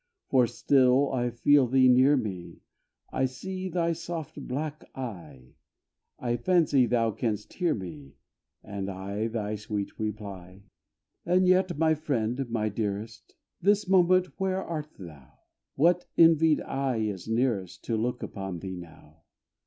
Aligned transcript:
For 0.31 0.47
still 0.47 1.11
I 1.11 1.29
feel 1.29 1.67
thee 1.67 1.87
near 1.87 2.17
me 2.17 2.61
I 3.13 3.25
see 3.25 3.69
thy 3.69 3.93
soft 3.93 4.33
black 4.47 4.83
eye 4.95 5.53
I 6.17 6.37
fancy 6.37 6.87
thou 6.87 7.11
canst 7.11 7.53
hear 7.53 7.75
me, 7.75 8.15
And 8.63 8.89
I 8.89 9.27
thy 9.27 9.53
sweet 9.53 9.99
reply. 9.99 10.63
And 11.23 11.47
yet, 11.47 11.77
my 11.77 11.93
friend, 11.93 12.49
my 12.49 12.67
dearest, 12.67 13.35
This 13.61 13.87
moment, 13.87 14.39
where 14.39 14.63
art 14.63 14.89
thou? 14.97 15.33
What 15.75 16.07
envied 16.17 16.61
eye 16.61 16.97
is 17.01 17.27
nearest, 17.27 17.83
To 17.83 17.95
look 17.95 18.23
upon 18.23 18.57
thee 18.57 18.77
now? 18.77 19.21